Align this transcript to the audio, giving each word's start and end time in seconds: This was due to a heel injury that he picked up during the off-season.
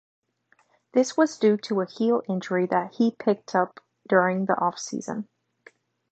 This 0.93 1.15
was 1.15 1.37
due 1.37 1.57
to 1.57 1.81
a 1.81 1.85
heel 1.85 2.23
injury 2.27 2.65
that 2.65 2.95
he 2.95 3.11
picked 3.11 3.53
up 3.53 3.79
during 4.09 4.47
the 4.47 4.59
off-season. 4.59 5.27